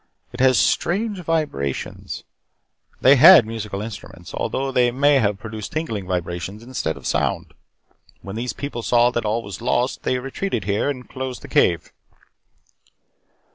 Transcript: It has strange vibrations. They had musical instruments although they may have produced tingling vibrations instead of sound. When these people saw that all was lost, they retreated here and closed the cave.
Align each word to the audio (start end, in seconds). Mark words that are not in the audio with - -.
It 0.33 0.39
has 0.39 0.57
strange 0.57 1.19
vibrations. 1.19 2.23
They 3.01 3.17
had 3.17 3.45
musical 3.45 3.83
instruments 3.83 4.33
although 4.33 4.71
they 4.71 4.89
may 4.89 5.19
have 5.19 5.37
produced 5.37 5.73
tingling 5.73 6.07
vibrations 6.07 6.63
instead 6.63 6.97
of 6.97 7.05
sound. 7.05 7.53
When 8.23 8.35
these 8.35 8.53
people 8.53 8.81
saw 8.81 9.11
that 9.11 9.25
all 9.25 9.43
was 9.43 9.61
lost, 9.61 10.01
they 10.01 10.17
retreated 10.17 10.63
here 10.63 10.89
and 10.89 11.07
closed 11.07 11.43
the 11.43 11.47
cave. 11.47 11.93